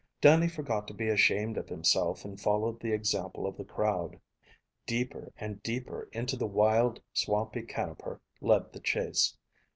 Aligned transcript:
Dannie 0.19 0.47
forgot 0.47 0.87
to 0.87 0.95
be 0.95 1.09
ashamed 1.09 1.59
of 1.59 1.69
himself 1.69 2.25
and 2.25 2.41
followed 2.41 2.79
the 2.79 2.91
example 2.91 3.45
of 3.45 3.55
the 3.55 3.63
crowd. 3.63 4.19
Deeper 4.87 5.31
and 5.37 5.61
deeper 5.61 6.09
into 6.11 6.35
the 6.35 6.47
wild, 6.47 6.99
swampy 7.13 7.61
Canoper 7.61 8.19
led 8.41 8.73
the 8.73 8.79
chase. 8.79 9.37